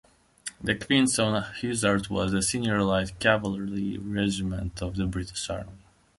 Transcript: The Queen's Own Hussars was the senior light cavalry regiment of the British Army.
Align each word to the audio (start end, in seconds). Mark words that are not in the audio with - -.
The 0.59 0.73
Queen's 0.73 1.19
Own 1.19 1.39
Hussars 1.43 2.09
was 2.09 2.31
the 2.31 2.41
senior 2.41 2.81
light 2.81 3.19
cavalry 3.19 3.99
regiment 3.99 4.81
of 4.81 4.95
the 4.95 5.05
British 5.05 5.47
Army. 5.47 5.83